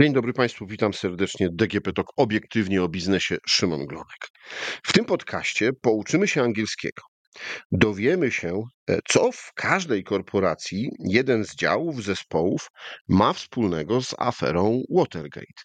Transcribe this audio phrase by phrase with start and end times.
[0.00, 1.48] Dzień dobry Państwu, witam serdecznie.
[1.52, 4.28] DGP Talk obiektywnie o biznesie Szymon Glonek.
[4.82, 7.02] W tym podcaście pouczymy się angielskiego.
[7.72, 12.68] Dowiemy się, e, co w każdej korporacji jeden z działów, zespołów
[13.08, 15.62] ma wspólnego z aferą Watergate.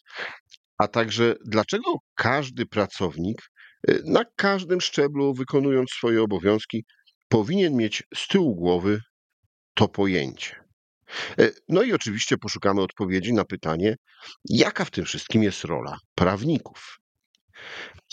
[0.77, 3.41] A także dlaczego każdy pracownik
[3.87, 6.85] e, na każdym szczeblu, wykonując swoje obowiązki,
[7.29, 9.01] powinien mieć z tyłu głowy
[9.73, 10.68] to pojęcie.
[11.39, 13.95] E, no i oczywiście poszukamy odpowiedzi na pytanie,
[14.45, 16.99] jaka w tym wszystkim jest rola prawników.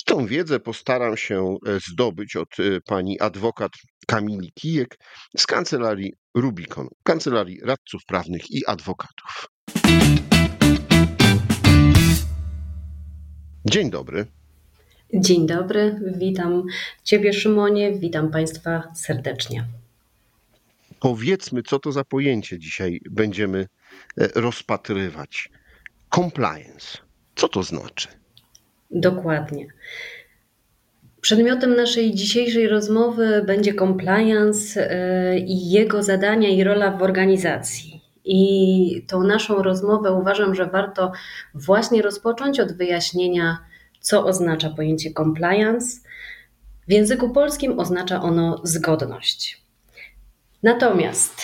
[0.04, 3.72] Tą wiedzę postaram się e, zdobyć od e, pani adwokat
[4.06, 4.98] Kamili Kijek
[5.36, 9.48] z kancelarii Rubicon, kancelarii radców prawnych i adwokatów.
[13.64, 14.26] Dzień dobry.
[15.14, 16.62] Dzień dobry, witam
[17.04, 19.64] Ciebie Szymonie, witam Państwa serdecznie
[21.00, 23.66] powiedzmy, co to za pojęcie dzisiaj będziemy
[24.16, 25.50] e, rozpatrywać.
[26.14, 26.98] Compliance.
[27.36, 28.08] Co to znaczy?
[28.90, 29.66] Dokładnie.
[31.20, 38.00] Przedmiotem naszej dzisiejszej rozmowy będzie compliance e, i jego zadania i rola w organizacji.
[38.24, 41.12] I tą naszą rozmowę uważam, że warto
[41.54, 43.58] właśnie rozpocząć od wyjaśnienia,
[44.00, 46.00] co oznacza pojęcie compliance.
[46.88, 49.65] W języku polskim oznacza ono zgodność.
[50.62, 51.42] Natomiast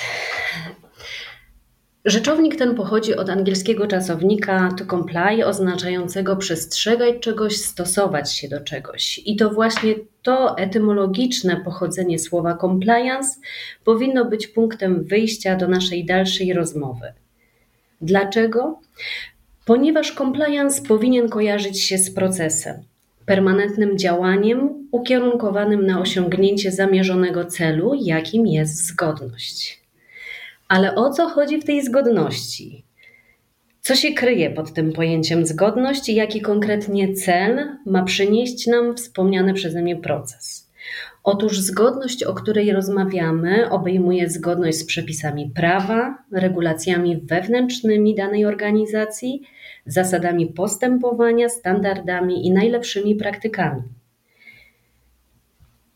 [2.04, 9.20] rzeczownik ten pochodzi od angielskiego czasownika to comply, oznaczającego przestrzegać czegoś, stosować się do czegoś.
[9.24, 13.40] I to właśnie to etymologiczne pochodzenie słowa compliance
[13.84, 17.12] powinno być punktem wyjścia do naszej dalszej rozmowy.
[18.00, 18.80] Dlaczego?
[19.66, 22.82] Ponieważ compliance powinien kojarzyć się z procesem
[23.26, 29.82] permanentnym działaniem ukierunkowanym na osiągnięcie zamierzonego celu, jakim jest zgodność.
[30.68, 32.84] Ale o co chodzi w tej zgodności?
[33.80, 39.54] Co się kryje pod tym pojęciem zgodność i jaki konkretnie cel ma przynieść nam wspomniany
[39.54, 40.70] przeze mnie proces?
[41.24, 49.42] Otóż zgodność, o której rozmawiamy, obejmuje zgodność z przepisami prawa, regulacjami wewnętrznymi danej organizacji,
[49.86, 53.82] zasadami postępowania, standardami i najlepszymi praktykami.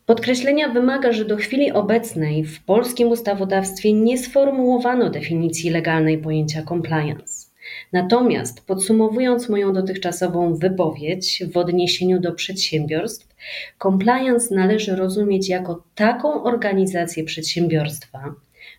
[0.07, 7.47] Podkreślenia wymaga, że do chwili obecnej w polskim ustawodawstwie nie sformułowano definicji legalnej pojęcia compliance.
[7.93, 13.35] Natomiast podsumowując moją dotychczasową wypowiedź w odniesieniu do przedsiębiorstw,
[13.83, 18.35] compliance należy rozumieć jako taką organizację przedsiębiorstwa,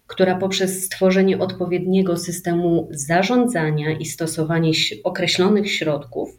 [0.07, 4.73] która poprzez stworzenie odpowiedniego systemu zarządzania i stosowanie
[5.05, 6.39] określonych środków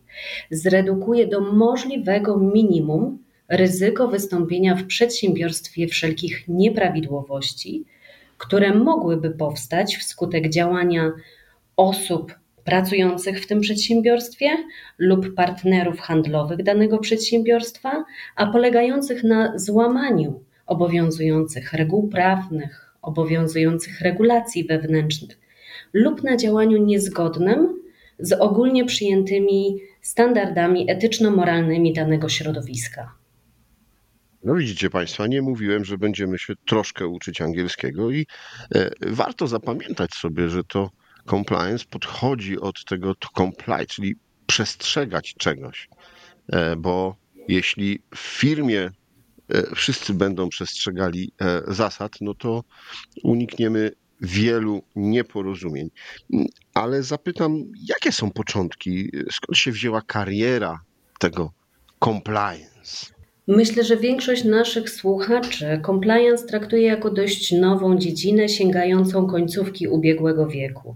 [0.51, 7.85] zredukuje do możliwego minimum ryzyko wystąpienia w przedsiębiorstwie wszelkich nieprawidłowości,
[8.37, 11.11] które mogłyby powstać wskutek działania
[11.77, 12.33] osób
[12.63, 14.49] pracujących w tym przedsiębiorstwie
[14.97, 18.05] lub partnerów handlowych danego przedsiębiorstwa,
[18.35, 25.39] a polegających na złamaniu obowiązujących reguł prawnych, obowiązujących regulacji wewnętrznych
[25.93, 27.79] lub na działaniu niezgodnym
[28.19, 33.18] z ogólnie przyjętymi standardami etyczno-moralnymi danego środowiska.
[34.43, 38.25] No widzicie Państwo, nie mówiłem, że będziemy się troszkę uczyć angielskiego i
[38.75, 40.89] e, warto zapamiętać sobie, że to
[41.29, 45.89] compliance podchodzi od tego to comply, czyli przestrzegać czegoś,
[46.51, 47.15] e, bo
[47.47, 48.91] jeśli w firmie
[49.49, 51.31] E, wszyscy będą przestrzegali
[51.67, 52.63] zasad, no to
[53.23, 55.89] unikniemy wielu nieporozumień.
[56.73, 59.11] Ale zapytam, jakie są początki?
[59.31, 60.79] Skąd się wzięła kariera
[61.19, 61.53] tego
[62.03, 63.18] compliance?
[63.51, 70.95] Myślę, że większość naszych słuchaczy compliance traktuje jako dość nową dziedzinę sięgającą końcówki ubiegłego wieku.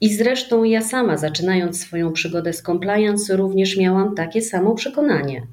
[0.00, 5.46] I zresztą ja sama, zaczynając swoją przygodę z compliance, również miałam takie samo przekonanie.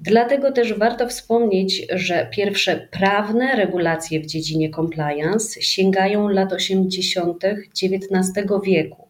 [0.00, 7.44] Dlatego też warto wspomnieć, że pierwsze prawne regulacje w dziedzinie compliance sięgają lat 80.
[7.44, 9.07] XIX wieku.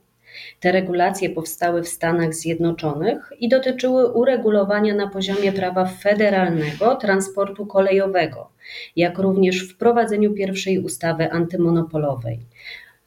[0.60, 8.50] Te regulacje powstały w Stanach Zjednoczonych i dotyczyły uregulowania na poziomie prawa federalnego transportu kolejowego,
[8.96, 12.40] jak również wprowadzeniu pierwszej ustawy antymonopolowej.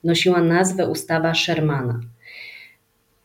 [0.03, 1.99] Nosiła nazwę ustawa Shermana.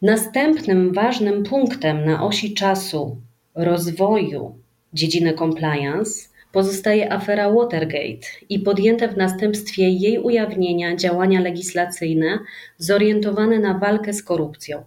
[0.03, 3.17] Następnym ważnym punktem na osi czasu
[3.55, 4.59] rozwoju
[4.93, 12.39] dziedziny compliance pozostaje afera Watergate i podjęte w następstwie jej ujawnienia działania legislacyjne
[12.79, 14.85] zorientowane na walkę z korupcją.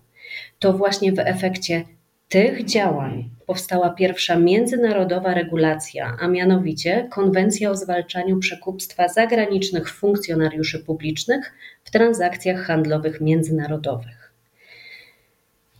[0.59, 1.83] To właśnie w efekcie
[2.29, 11.53] tych działań powstała pierwsza międzynarodowa regulacja, a mianowicie Konwencja o zwalczaniu przekupstwa zagranicznych funkcjonariuszy publicznych
[11.83, 14.33] w transakcjach handlowych międzynarodowych.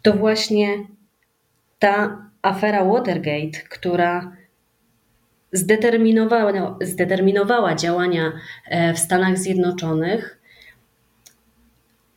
[0.01, 0.67] to właśnie
[1.79, 4.38] ta afera Watergate, która
[5.51, 8.31] zdeterminowała, zdeterminowała działania
[8.65, 10.39] e, w Stanach Zjednoczonych,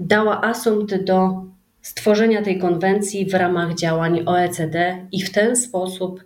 [0.01, 1.45] dała asumpt do
[1.83, 6.25] stworzenia tej konwencji w ramach działań OECD i w ten sposób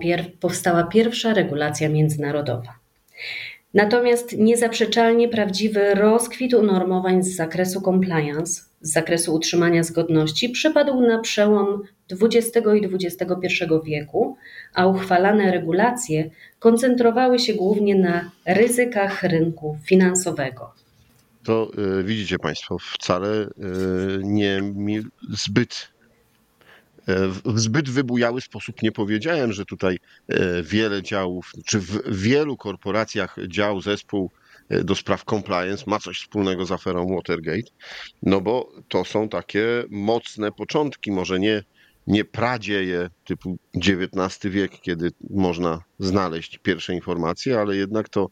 [0.00, 2.78] pier powstała pierwsza regulacja międzynarodowa.
[3.74, 11.82] Natomiast niezaprzeczalnie prawdziwy rozkwit unormowań z zakresu compliance, z zakresu utrzymania zgodności, przypadł na przełom
[12.12, 14.36] XX i XXI wieku,
[14.74, 20.72] a uchwalane regulacje koncentrowały się głównie na ryzykach rynku finansowego.
[21.44, 21.70] To
[22.00, 23.48] y, widzicie Państwo, wcale y,
[24.22, 25.00] nie mi
[25.30, 25.88] zbyt
[27.08, 32.56] E, w zbyt wybujały sposób nie powiedziałem, że tutaj e, wiele działów, czy w wielu
[32.56, 34.30] korporacjach dział, zespół
[34.68, 37.70] e, do spraw compliance ma coś wspólnego z aferą Watergate,
[38.22, 41.62] no bo to są takie mocne początki, może nie,
[42.08, 48.30] nie pradzieje typu XIX wiek, kiedy można znaleźć pierwsze informacje, ale jednak to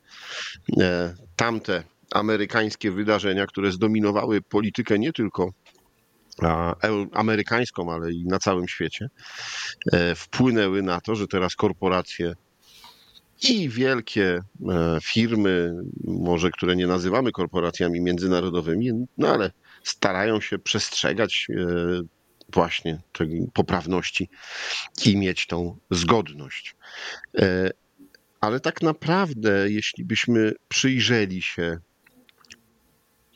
[1.37, 1.83] tamte
[2.13, 5.51] amerykańskie wydarzenia, które zdominowały politykę nie tylko
[7.13, 9.09] amerykańską, ale i na całym świecie,
[9.93, 12.33] e, wpłynęły na to, że teraz korporacje
[13.43, 15.75] i wielkie e, firmy,
[16.05, 19.51] może które nie nazywamy korporacjami międzynarodowymi, no ale
[19.83, 21.65] starają się przestrzegać e,
[22.53, 24.29] właśnie tej poprawności
[25.05, 26.77] i mieć tą zgodność.
[28.41, 31.79] Ale tak naprawdę, jeśli byśmy przyjrzeli się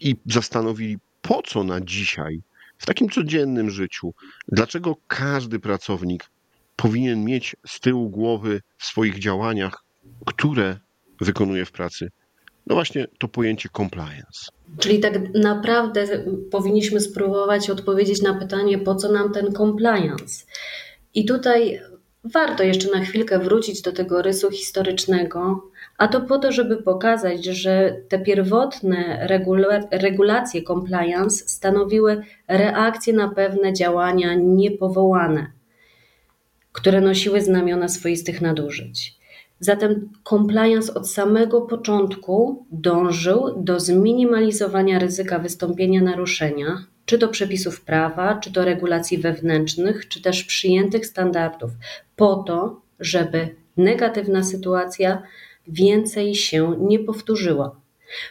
[0.00, 2.40] i zastanowili, po co na dzisiaj
[2.78, 4.14] w takim codziennym życiu,
[4.48, 6.30] dlaczego każdy pracownik
[6.76, 9.84] powinien mieć z tyłu głowy w swoich działaniach,
[10.26, 10.78] które
[11.20, 12.10] wykonuje w pracy,
[12.66, 14.50] no właśnie to pojęcie compliance.
[14.78, 20.44] Czyli tak naprawdę powinniśmy spróbować odpowiedzieć na pytanie, po co nam ten compliance.
[21.14, 21.80] I tutaj
[22.24, 27.44] warto jeszcze na chwilkę wrócić do tego rysu historycznego, a to po to, żeby pokazać,
[27.44, 35.52] że te pierwotne regula regulacje compliance stanowiły reakcje na pewne działania niepowołane,
[36.72, 39.19] które nosiły znamiona swoistych nadużyć.
[39.60, 48.34] Zatem compliance od samego początku dążył do zminimalizowania ryzyka wystąpienia naruszenia, czy to przepisów prawa,
[48.34, 51.70] czy to regulacji wewnętrznych, czy też przyjętych standardów,
[52.16, 55.22] po to, żeby negatywna sytuacja
[55.68, 57.80] więcej się nie powtórzyła.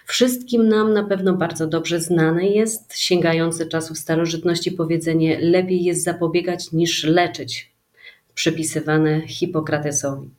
[0.05, 6.71] Wszystkim nam na pewno bardzo dobrze znane jest sięgające czasów starożytności powiedzenie lepiej jest zapobiegać
[6.71, 7.71] niż leczyć,
[8.33, 10.29] przypisywane Hipokratesowi.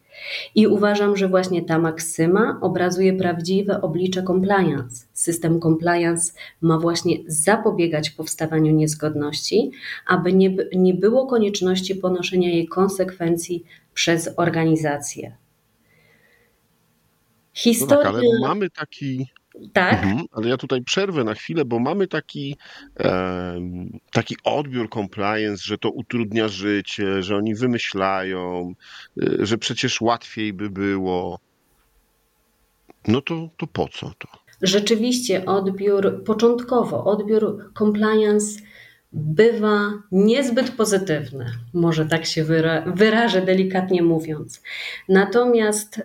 [0.55, 5.07] I uważam, że właśnie ta maksyma obrazuje prawdziwe oblicze compliance.
[5.13, 9.71] System compliance ma właśnie zapobiegać powstawaniu niezgodności,
[10.07, 13.65] aby nie, nie było konieczności ponoszenia jej konsekwencji
[13.95, 15.37] przez organizację.
[17.53, 17.97] Historia...
[17.97, 19.27] No tak, ale mamy taki.
[19.73, 20.05] Tak.
[20.05, 22.57] Mhm, ale ja tutaj przerwę na chwilę, bo mamy taki,
[23.01, 23.61] e,
[24.13, 28.75] taki odbiór compliance, że to utrudnia życie, że oni wymyślają,
[29.23, 31.39] e, że przecież łatwiej by było.
[33.09, 34.29] No to, to po co to?
[34.63, 38.61] Rzeczywiście odbiór, początkowo odbiór compliance
[39.13, 44.63] bywa niezbyt pozytywny, może tak się wyra wyrażę delikatnie mówiąc.
[45.09, 46.03] Natomiast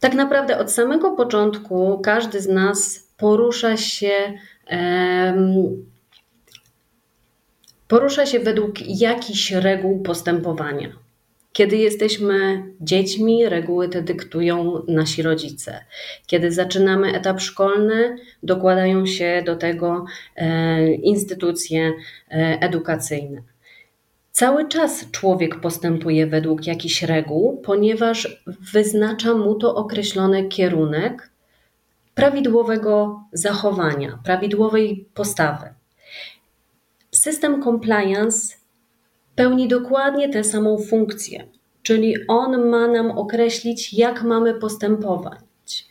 [0.00, 4.12] tak naprawdę od samego początku każdy z nas porusza się,
[7.88, 10.88] porusza się według jakichś reguł postępowania.
[11.52, 15.84] Kiedy jesteśmy dziećmi, reguły te dyktują nasi rodzice.
[16.26, 20.04] Kiedy zaczynamy etap szkolny, dokładają się do tego
[20.36, 21.92] e, instytucje
[22.30, 23.42] e, edukacyjne.
[24.38, 28.42] Cały czas człowiek postępuje według jakichś reguł, ponieważ
[28.72, 31.30] wyznacza mu to określony kierunek
[32.14, 35.74] prawidłowego zachowania, prawidłowej postawy.
[37.10, 38.56] System compliance
[39.34, 41.44] pełni dokładnie tę samą funkcję,
[41.82, 45.86] czyli on ma nam określić, jak mamy postępować.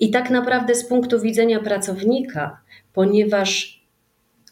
[0.00, 2.60] I tak naprawdę z punktu widzenia pracownika,
[2.92, 3.82] ponieważ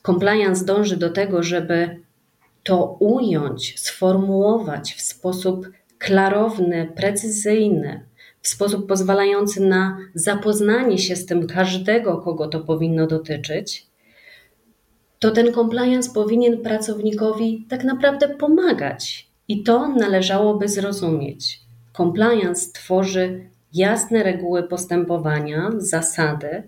[0.02, 2.05] compliance dąży do tego, żeby
[2.66, 5.68] to ująć, sformułować w sposób
[5.98, 8.06] klarowny, precyzyjny,
[8.42, 13.86] w sposób pozwalający na zapoznanie się z tym każdego, kogo to powinno dotyczyć,
[15.18, 19.30] to ten compliance powinien pracownikowi tak naprawdę pomagać.
[19.48, 21.60] I to należałoby zrozumieć.
[21.96, 26.62] Compliance tworzy jasne reguły postępowania, zasady,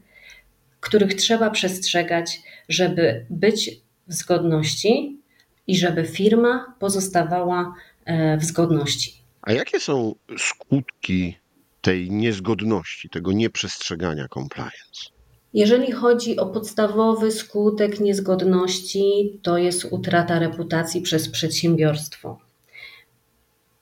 [0.80, 5.18] których trzeba przestrzegać, żeby być w zgodności
[5.68, 9.22] i żeby firma pozostawała e, w zgodności.
[9.42, 11.38] A jakie są skutki
[11.80, 15.10] tej niezgodności, tego nieprzestrzegania compliance?
[15.54, 22.38] Jeżeli chodzi o podstawowy skutek niezgodności, to jest utrata reputacji przez przedsiębiorstwo.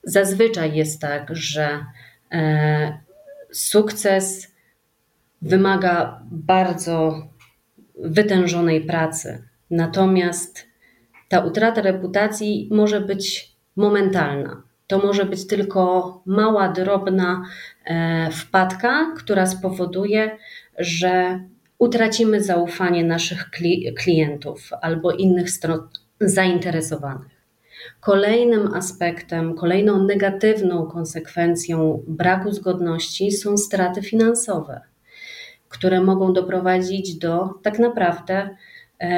[0.03, 1.85] Zazwyczaj jest tak, że
[2.31, 2.99] e,
[3.51, 4.47] sukces
[5.41, 7.27] wymaga bardzo
[7.95, 10.66] wytężonej pracy, natomiast
[11.27, 14.63] ta utrata reputacji może być momentalna.
[14.87, 17.43] To może być tylko mała, drobna
[17.85, 20.37] e, wpadka, która spowoduje,
[20.77, 21.39] że
[21.79, 23.49] utracimy zaufanie naszych
[23.97, 25.79] klientów albo innych stron
[26.21, 27.37] zainteresowanych.
[27.99, 34.81] Kolejnym aspektem, kolejną negatywną konsekwencją braku zgodności są straty finansowe,
[35.69, 38.49] które mogą doprowadzić do tak naprawdę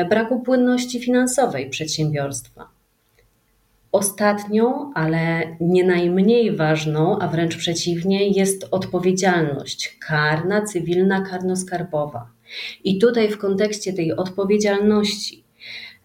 [0.09, 2.67] braku płynności finansowej przedsiębiorstwa.
[3.91, 12.29] Ostatnią, ale nie najmniej ważną, a wręcz przeciwnie, jest odpowiedzialność karna, cywilna, karnoskarbowa.
[12.83, 15.43] I tutaj w kontekście tej odpowiedzialności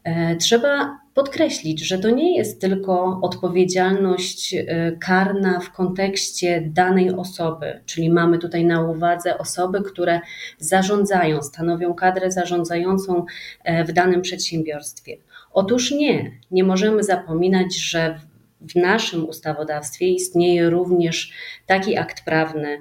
[0.04, 7.80] e, trzeba podkreślić, że to nie jest tylko odpowiedzialność e, karna w kontekście danej osoby,
[7.86, 10.20] czyli mamy tutaj na uwadze osoby, które
[10.58, 13.24] zarządzają, stanowią kadrę zarządzającą
[13.64, 15.16] e, w danym przedsiębiorstwie.
[15.52, 18.20] Otóż nie, nie możemy zapominać, że
[18.60, 21.32] w naszym ustawodawstwie istnieje również
[21.66, 22.78] taki akt prawny,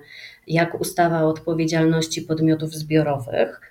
[0.48, 3.62] jak ustawa o odpowiedzialności podmiotów zbiorowych,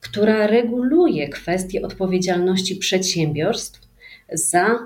[0.00, 3.89] która reguluje kwestie odpowiedzialności przedsiębiorstw
[4.32, 4.78] za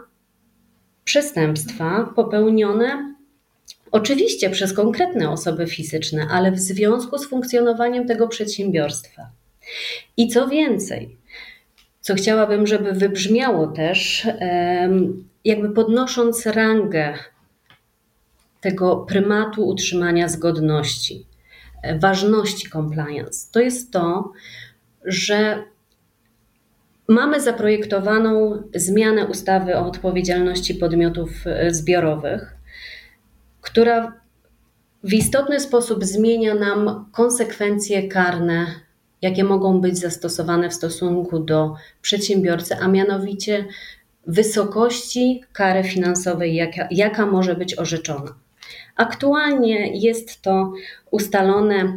[1.05, 3.15] przestępstwa popełnione
[3.91, 9.31] oczywiście przez konkretne osoby fizyczne, ale w związku z funkcjonowaniem tego przedsiębiorstwa.
[10.17, 11.17] I co więcej,
[12.01, 14.29] co chciałabym, żeby wybrzmiało też,
[15.45, 17.19] jakby podnosząc rangę
[18.61, 21.27] tego prymatu utrzymania zgodności,
[21.83, 24.33] e, ważności compliance, to jest to,
[25.05, 25.65] że
[27.15, 32.57] mamy zaprojektowaną zmianę ustawy o odpowiedzialności podmiotów e, zbiorowych,
[33.61, 34.13] która
[35.05, 38.67] w istotny sposób zmienia nam konsekwencje karne,
[39.23, 43.65] jakie mogą być zastosowane w stosunku do przedsiębiorcy, a mianowicie
[44.27, 48.35] wysokości kary finansowej, jaka, jaka może być orzeczona.
[48.97, 50.73] Aktualnie jest to
[51.11, 51.97] ustalone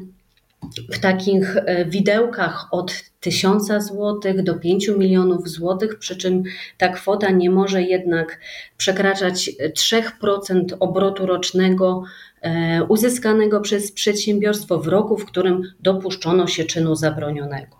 [0.91, 6.43] w takich e, widełkach od 1000 zł do 5 milionów złotych, przy czym
[6.77, 8.39] ta kwota nie może jednak
[8.77, 12.03] przekraczać 3% obrotu rocznego
[12.41, 17.77] e, uzyskanego przez przedsiębiorstwo w roku, w którym dopuszczono się czynu zabronionego.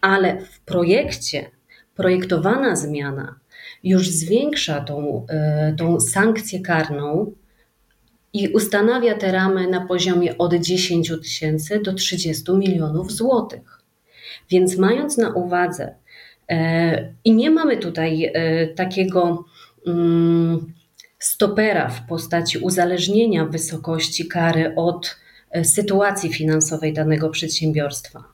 [0.00, 1.50] Ale w projekcie
[1.94, 3.34] projektowana zmiana
[3.84, 7.32] już zwiększa tą, e, tą sankcję karną
[8.32, 13.80] i ustanawia te ramy na poziomie od 10 tysięcy do 30 milionów złotych.
[14.50, 15.94] Więc mając na uwadze,
[16.48, 19.44] e, i nie mamy tutaj e, takiego
[19.86, 20.72] mm,
[21.18, 25.16] stopera w postaci uzależnienia wysokości kary od
[25.50, 28.24] e, sytuacji finansowej danego przedsiębiorstwa.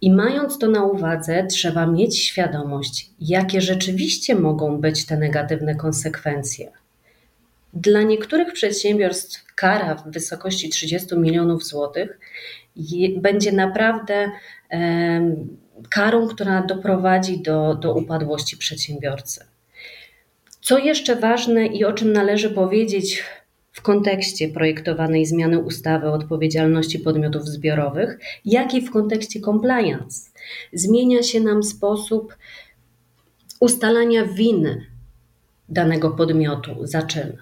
[0.00, 6.81] I mając to na uwadze, trzeba mieć świadomość, jakie rzeczywiście mogą być te negatywne konsekwencje.
[7.72, 12.18] Dla niektórych przedsiębiorstw kara w wysokości 30 milionów złotych
[13.16, 14.30] będzie naprawdę
[15.90, 19.44] karą, która doprowadzi do, do upadłości przedsiębiorcy.
[20.60, 23.24] Co jeszcze ważne i o czym należy powiedzieć
[23.72, 30.30] w kontekście projektowanej zmiany ustawy o odpowiedzialności podmiotów zbiorowych, jak i w kontekście compliance.
[30.72, 32.36] Zmienia się nam sposób
[33.60, 34.86] ustalania winy
[35.68, 37.36] danego podmiotu za czyn.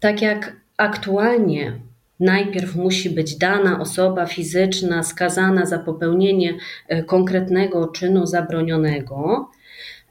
[0.00, 1.72] Tak jak aktualnie
[2.20, 6.54] najpierw musi być dana osoba fizyczna skazana za popełnienie
[6.88, 9.50] e, konkretnego czynu zabronionego,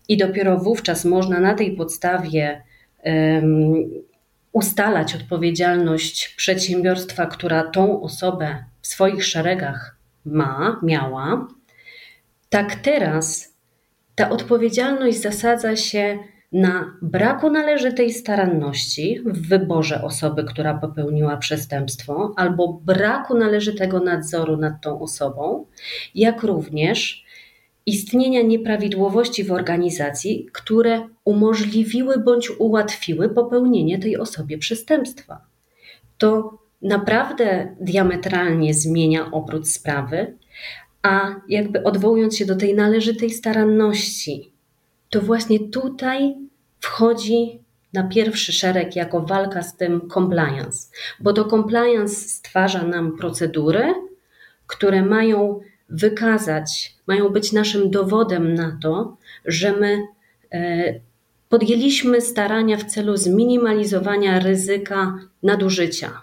[0.08, 2.62] i dopiero wówczas można na tej podstawie
[3.04, 3.74] um,
[4.52, 11.48] ustalać odpowiedzialność przedsiębiorstwa, która tą osobę w swoich szeregach ma, miała.
[12.50, 13.54] Tak teraz
[14.16, 16.20] ta odpowiedzialność zasadza się
[16.52, 24.82] na braku należytej staranności w wyborze osoby, która popełniła przestępstwo, albo braku należytego nadzoru nad
[24.82, 25.66] tą osobą,
[26.16, 27.26] jak również
[27.86, 35.42] istnienia nieprawidłowości w organizacji, które umożliwiły bądź ułatwiły popełnienie tej osobie przestępstwa.
[36.18, 40.38] To naprawdę diametralnie zmienia obrót sprawy,
[41.02, 44.52] a jakby odwołując się do tej należytej staranności,
[45.10, 46.36] to właśnie tutaj
[46.80, 47.60] wchodzi
[47.94, 50.88] na pierwszy szereg jako walka z tym compliance,
[51.20, 53.94] bo to compliance stwarza nam procedury,
[54.68, 55.60] które mają
[55.90, 60.02] wykazać, mają być naszym dowodem na to, że my
[60.54, 60.94] e,
[61.50, 66.22] podjęliśmy starania w celu zminimalizowania ryzyka nadużycia.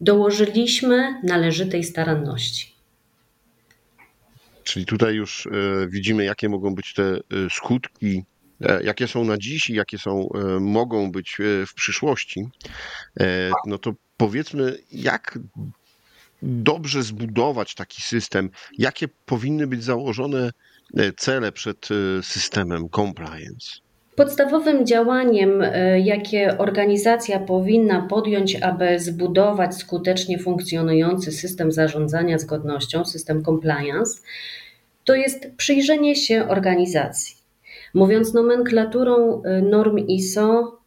[0.00, 2.75] Dołożyliśmy należytej staranności.
[4.66, 5.50] Czyli tutaj już e,
[5.88, 7.20] widzimy, jakie mogą być te e,
[7.50, 8.24] skutki,
[8.84, 10.28] jakie są na dziś i jakie są,
[10.60, 12.48] mogą być w przyszłości.
[13.66, 15.38] No to powiedzmy, jak
[16.42, 18.50] dobrze zbudować taki system?
[18.78, 20.50] Jakie powinny być założone
[20.96, 23.85] e, cele przed e, systemem compliance?
[24.16, 33.44] Podstawowym działaniem, e, jakie organizacja powinna podjąć, aby zbudować skutecznie funkcjonujący system zarządzania zgodnością, system
[33.44, 34.20] compliance,
[35.04, 37.36] to jest przyjrzenie się organizacji.
[37.94, 40.78] Mówiąc nomenklaturą norm ISO,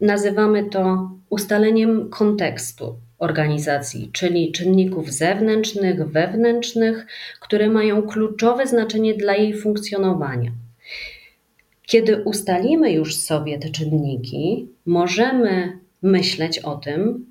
[0.00, 7.06] nazywamy to ustaleniem kontekstu, organizacji, czyli czynników zewnętrznych, wewnętrznych,
[7.40, 10.50] które mają kluczowe znaczenie dla jej funkcjonowania.
[11.86, 17.26] Kiedy ustalimy już sobie te czynniki, możemy myśleć o tym,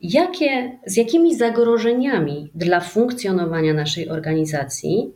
[0.00, 5.12] jakie, z jakimi zagrożeniami dla funkcjonowania naszej organizacji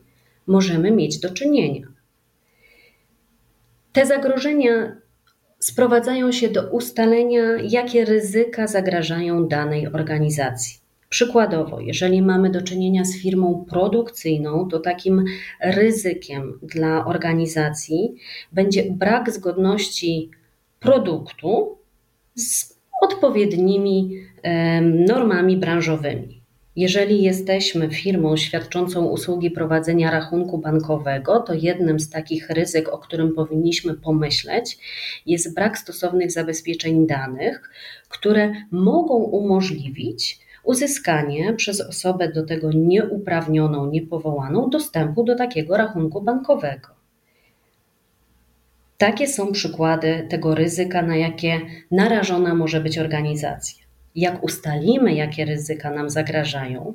[0.47, 1.87] możemy mieć do czynienia.
[3.93, 4.95] Te zagrożenia
[5.59, 10.82] sprowadzają się do ustalenia, jakie ryzyka zagrażają danej organizacji.
[11.13, 15.25] Przykładowo, jeżeli mamy do czynienia z firmą produkcyjną, to takim
[15.61, 18.15] ryzykiem dla organizacji
[18.51, 20.29] będzie brak zgodności
[20.79, 21.77] produktu
[22.35, 24.17] z odpowiednimi
[25.07, 26.41] normami branżowymi.
[26.75, 33.33] Jeżeli jesteśmy firmą świadczącą usługi prowadzenia rachunku bankowego, to jednym z takich ryzyk, o którym
[33.33, 34.77] powinniśmy pomyśleć,
[35.25, 37.71] jest brak stosownych zabezpieczeń danych,
[38.09, 46.87] które mogą umożliwić uzyskanie przez osobę do tego nieuprawnioną, niepowołaną dostępu do takiego rachunku bankowego.
[48.97, 53.83] Takie są przykłady tego ryzyka, na jakie narażona może być organizacja
[54.15, 56.93] jak ustalimy, jakie ryzyka nam zagrażają,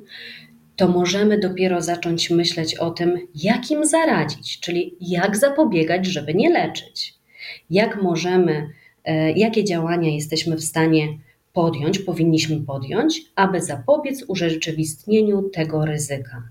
[0.75, 6.49] to możemy dopiero zacząć myśleć o tym, jak im zaradzić, czyli jak zapobiegać, żeby nie
[6.49, 7.13] leczyć.
[7.69, 8.69] Jak możemy,
[9.05, 11.07] e, jakie działania jesteśmy w stanie
[11.53, 16.43] podjąć, powinniśmy podjąć, aby zapobiec urzeczywistnieniu tego ryzyka.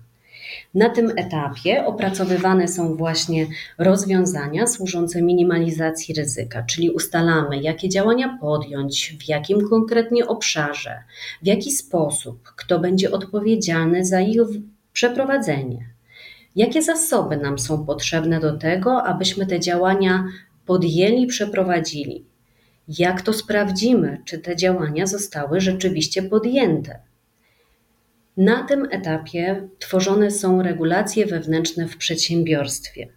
[0.73, 9.15] Na tym etapie opracowywane są właśnie rozwiązania służące minimalizacji ryzyka, czyli ustalamy, jakie działania podjąć,
[9.19, 11.03] w jakim konkretnie obszarze,
[11.43, 14.41] w jaki sposób, kto będzie odpowiedzialny za ich
[14.93, 15.89] przeprowadzenie,
[16.55, 20.25] jakie zasoby nam są potrzebne do tego, abyśmy te działania
[20.65, 22.25] podjęli, przeprowadzili.
[22.97, 26.99] Jak to sprawdzimy, czy te działania zostały rzeczywiście podjęte?
[28.37, 33.07] Na tym etapie tworzone są regulacje wewnętrzne w przedsiębiorstwie.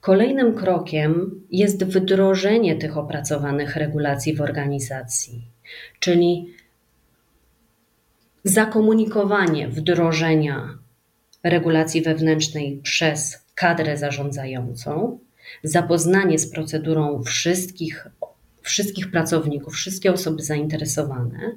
[0.00, 5.42] Kolejnym krokiem jest wdrożenie tych opracowanych regulacji w organizacji,
[6.00, 6.54] czyli
[8.44, 10.78] zakomunikowanie wdrożenia
[11.44, 15.18] regulacji wewnętrznej przez kadrę zarządzającą,
[15.62, 18.06] zapoznanie z procedurą wszystkich,
[18.66, 21.56] wszystkich pracowników, wszystkie osoby zainteresowane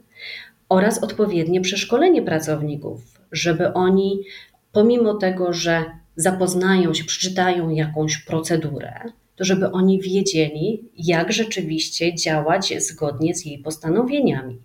[0.70, 4.24] oraz odpowiednie przeszkolenie pracowników, żeby oni,
[4.72, 8.94] pomimo tego, że zapoznają się, przeczytają jakąś procedurę,
[9.36, 14.62] to żeby oni wiedzieli, jak rzeczywiście działać zgodnie z jej postanowieniami.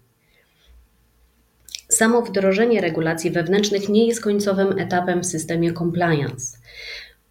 [1.89, 6.59] Samo wdrożenie regulacji wewnętrznych nie jest końcowym etapem w systemie compliance,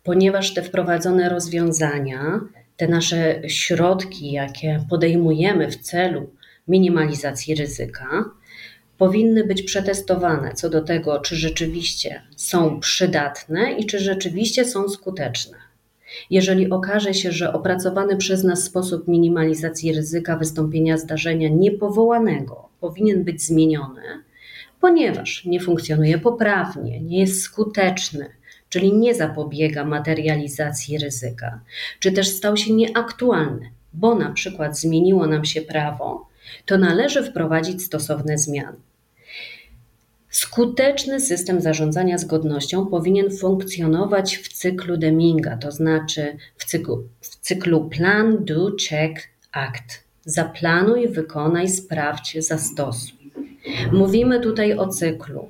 [0.04, 2.39] ponieważ te wprowadzone rozwiązania,
[2.77, 6.29] te nasze środki, jakie podejmujemy w celu
[6.67, 8.25] minimalizacji ryzyka,
[8.97, 15.57] powinny być przetestowane co do tego, czy rzeczywiście są przydatne i czy rzeczywiście są skuteczne.
[16.29, 23.43] Jeżeli okaże się, że opracowany przez nas sposób minimalizacji ryzyka wystąpienia zdarzenia niepowołanego powinien być
[23.43, 24.01] zmieniony,
[24.81, 28.29] ponieważ nie funkcjonuje poprawnie, nie jest skuteczny,
[28.73, 31.59] czyli nie zapobiega materializacji ryzyka,
[31.99, 36.27] czy też stał się nieaktualny, bo na przykład zmieniło nam się prawo,
[36.65, 38.77] to należy wprowadzić stosowne zmiany.
[40.29, 47.89] Skuteczny system zarządzania zgodnością powinien funkcjonować w cyklu Deminga, to znaczy w cyklu, w cyklu
[47.89, 50.03] Plan, Do, Check, Act.
[50.25, 53.31] Zaplanuj, wykonaj, sprawdź, zastosuj.
[53.91, 55.49] Mówimy tutaj o cyklu,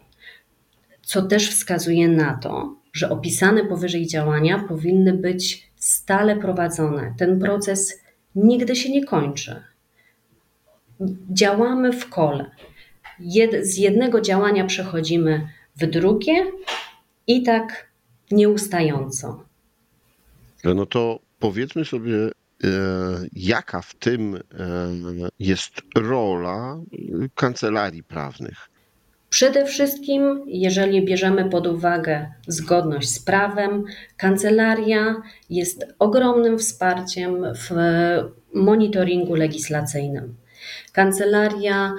[1.01, 7.13] co też wskazuje na to, że opisane powyżej działania powinny być stale prowadzone.
[7.17, 7.99] Ten proces
[8.36, 9.63] nigdy się nie kończy.
[11.29, 12.51] Działamy w kole.
[13.19, 16.45] Jed z jednego działania przechodzimy w drugie
[17.27, 17.88] i tak
[18.32, 19.43] nieustająco.
[20.63, 22.32] No to powiedzmy sobie, e,
[23.34, 24.41] jaka w tym e,
[25.39, 26.77] jest rola
[27.36, 28.69] kancelarii prawnych?
[29.34, 33.84] Przede wszystkim, jeżeli bierzemy pod uwagę zgodność z prawem,
[34.17, 35.15] kancelaria
[35.50, 37.69] jest ogromnym wsparciem w
[38.54, 40.36] monitoringu legislacyjnym.
[40.91, 41.93] Kancelaria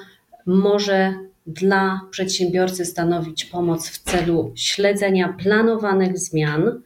[0.47, 1.14] może
[1.47, 6.83] dla przedsiębiorcy stanowić pomoc w celu śledzenia planowanych zmian,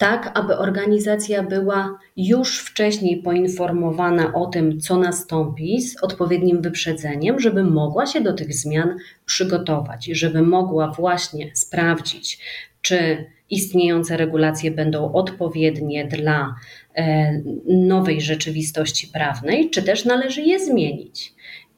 [0.00, 7.64] tak aby organizacja była już wcześniej poinformowana o tym, co nastąpi z odpowiednim wyprzedzeniem, żeby
[7.64, 12.38] mogła się do tych zmian przygotować, żeby mogła właśnie sprawdzić,
[12.82, 16.54] czy istniejące regulacje będą odpowiednie dla
[16.94, 17.32] e,
[17.66, 21.34] nowej rzeczywistości prawnej, czy też należy je zmienić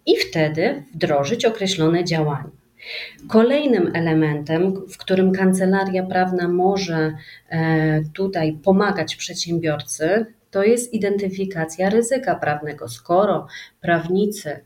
[0.07, 2.62] i wtedy wdrożyć określone działania.
[3.29, 7.15] Kolejnym elementem, w którym kancelaria prawna może
[7.49, 12.89] e, tutaj pomagać przedsiębiorcy, to jest identyfikacja ryzyka prawnego.
[12.89, 13.47] Skoro
[13.81, 14.61] prawnicy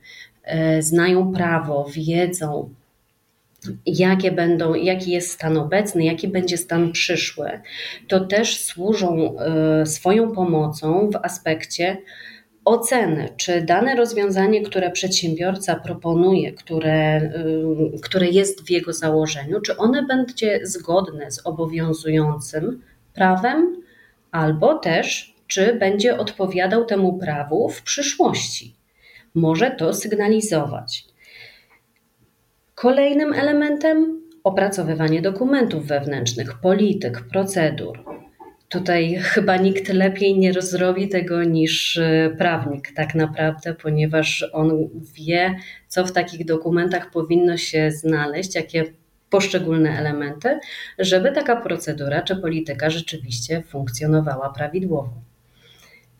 [0.44, 2.70] e, znają prawo, wiedzą,
[3.86, 7.60] jakie będą, jaki jest stan obecny, jaki będzie stan przyszły,
[8.08, 11.96] to też służą e, swoją pomocą w aspekcie
[12.66, 17.20] oceny, czy dane rozwiązanie, które przedsiębiorca proponuje, które,
[17.96, 22.82] y, które jest w jego założeniu, czy one będzie zgodne z obowiązującym
[23.14, 23.82] prawem,
[24.30, 28.76] albo też czy będzie odpowiadał temu prawu w przyszłości.
[29.34, 31.04] Może to sygnalizować.
[32.74, 38.15] Kolejnym elementem opracowywanie dokumentów wewnętrznych, polityk, procedur.
[38.68, 45.54] Tutaj chyba nikt lepiej nie zrobi tego niż e, prawnik, tak naprawdę, ponieważ on wie,
[45.88, 48.84] co w takich dokumentach powinno się znaleźć, jakie
[49.30, 50.58] poszczególne elementy,
[50.98, 55.12] żeby taka procedura czy polityka rzeczywiście funkcjonowała prawidłowo.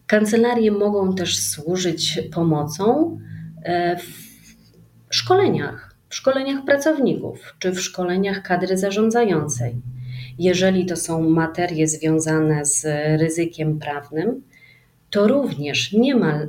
[0.07, 3.19] Kancelarie mogą też służyć pomocą
[3.63, 4.05] e, w
[5.11, 9.75] szkoleniach, w szkoleniach pracowników czy w szkoleniach kadry zarządzającej.
[10.39, 12.85] Jeżeli to są materie związane z
[13.21, 14.43] ryzykiem prawnym,
[15.11, 16.41] to również nie ma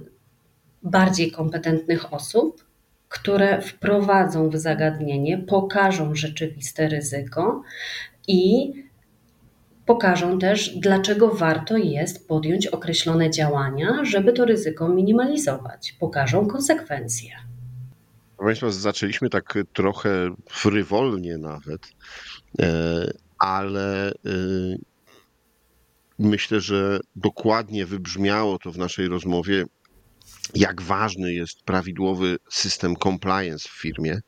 [0.84, 2.68] bardziej kompetentnych osób,
[3.10, 7.64] które wprowadzą w zagadnienie, pokażą rzeczywiste ryzyko
[8.28, 8.74] i
[9.86, 15.96] pokażą też, dlaczego warto jest podjąć określone działania, żeby to ryzyko minimalizować.
[16.00, 17.32] Pokażą konsekwencje.
[18.38, 20.10] Państwa, zaczęliśmy tak trochę
[20.50, 21.82] frywolnie nawet,
[22.60, 24.78] e, ale y,
[26.20, 29.66] myślę, że dokładnie wybrzmiało to w naszej rozmowie,
[30.56, 34.22] jak ważny jest prawidłowy system compliance w firmie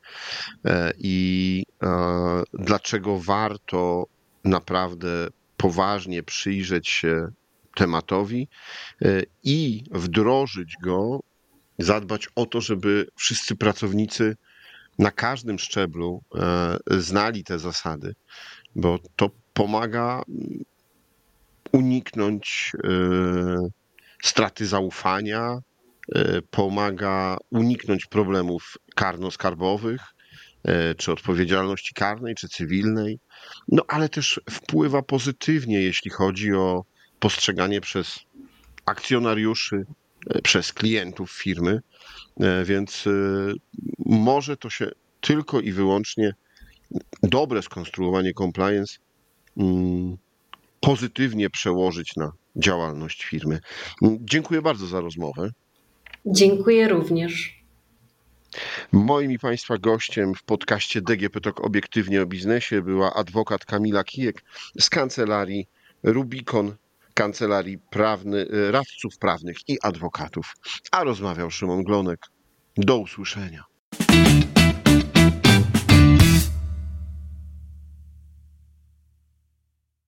[0.64, 4.06] e, i e, dlaczego warto
[4.44, 7.28] naprawdę poważnie przyjrzeć się
[7.74, 8.48] tematowi
[9.02, 11.20] e, i wdrożyć go,
[11.78, 14.36] zadbać o to, żeby wszyscy pracownicy
[14.98, 16.22] na każdym szczeblu
[16.90, 18.14] znali te zasady,
[18.76, 20.22] bo to pomaga
[21.72, 22.88] uniknąć e,
[24.22, 25.58] straty zaufania,
[26.14, 30.14] e, pomaga uniknąć problemów karno-skarbowych,
[30.64, 33.18] e, czy odpowiedzialności karnej, czy cywilnej,
[33.68, 36.84] no ale też wpływa pozytywnie, jeśli chodzi o
[37.20, 38.20] postrzeganie przez
[38.86, 39.86] akcjonariuszy,
[40.42, 41.80] przez klientów firmy,
[42.64, 43.04] więc
[44.06, 46.34] może to się tylko i wyłącznie
[47.22, 48.98] dobre skonstruowanie compliance
[49.56, 50.16] mm,
[50.80, 53.60] pozytywnie przełożyć na działalność firmy.
[54.02, 55.50] Mm, dziękuję bardzo za rozmowę.
[56.26, 57.60] Dziękuję również.
[58.92, 64.44] Moim i Państwa gościem w podcaście DGP Talk Obiektywnie o Biznesie była adwokat Kamila Kijek
[64.80, 65.66] z kancelarii
[66.02, 66.76] Rubikon,
[67.14, 70.54] kancelarii prawny, radców prawnych i adwokatów.
[70.90, 72.26] A rozmawiał Szymon Glonek.
[72.76, 73.64] Do usłyszenia.